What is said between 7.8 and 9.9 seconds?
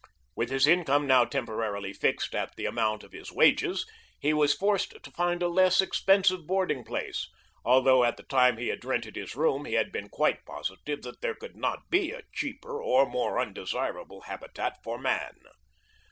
at the time he had rented his room he